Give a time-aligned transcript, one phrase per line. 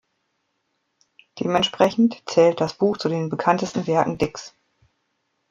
[1.39, 4.55] Dementsprechend zählt das Buch zu den bekanntesten Werken Dicks.